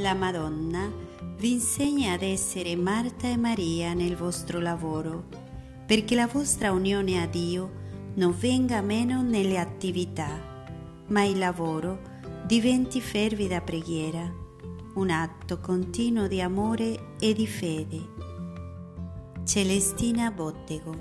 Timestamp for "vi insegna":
1.36-2.14